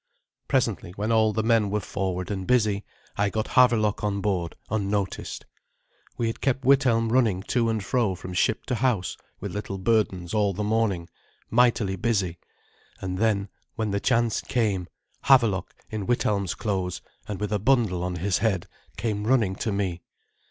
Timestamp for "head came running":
18.39-19.53